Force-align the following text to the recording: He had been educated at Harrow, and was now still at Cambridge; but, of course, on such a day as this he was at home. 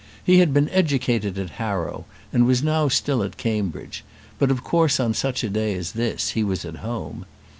He 0.23 0.39
had 0.39 0.51
been 0.51 0.67
educated 0.69 1.37
at 1.37 1.51
Harrow, 1.61 2.05
and 2.33 2.47
was 2.47 2.63
now 2.63 2.87
still 2.87 3.21
at 3.21 3.37
Cambridge; 3.37 4.03
but, 4.39 4.49
of 4.49 4.63
course, 4.63 4.99
on 4.99 5.13
such 5.13 5.43
a 5.43 5.47
day 5.49 5.75
as 5.75 5.91
this 5.91 6.29
he 6.29 6.43
was 6.43 6.65
at 6.65 6.77
home. 6.77 7.27